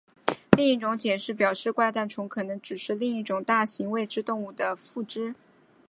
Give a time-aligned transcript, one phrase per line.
[0.57, 5.35] 另一种解释表示怪诞虫可能只是另一种大型未知动物的附肢。